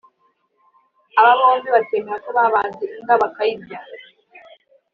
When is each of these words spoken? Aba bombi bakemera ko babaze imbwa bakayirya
Aba 1.19 1.31
bombi 1.39 1.67
bakemera 1.75 2.17
ko 2.25 2.29
babaze 2.37 2.83
imbwa 2.95 3.15
bakayirya 3.21 3.79